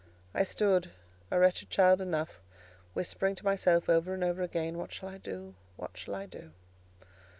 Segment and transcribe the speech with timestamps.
[0.33, 0.89] I stood,
[1.29, 2.41] a wretched child enough,
[2.95, 6.53] whispering to myself over and over again, "What shall I do?—what shall I do?"